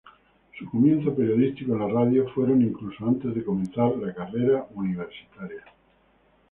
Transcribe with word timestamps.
Sus 0.57 0.67
comienzos 0.71 1.13
periodísticos 1.13 1.75
en 1.75 1.81
la 1.87 1.87
radio 1.93 2.27
fueron 2.29 2.59
incluso 2.63 3.05
antes 3.05 3.35
de 3.35 3.45
comenzar 3.45 3.95
la 3.97 4.11
carrera 4.15 4.67
universitaria. 4.73 5.63